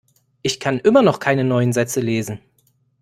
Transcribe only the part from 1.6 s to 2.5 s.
Sätze lesen.